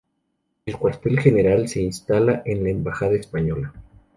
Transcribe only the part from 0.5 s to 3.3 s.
El cuartel general se instala en la embajada